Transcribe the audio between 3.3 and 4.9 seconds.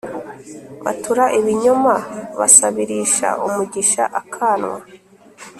umugisha akanwa.